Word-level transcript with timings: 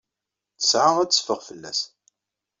Ttesɛa 0.55 0.91
ad 0.99 1.09
teffeɣ 1.11 1.39
fell-as. 1.47 1.79